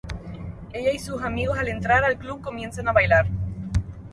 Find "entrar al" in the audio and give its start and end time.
1.67-2.17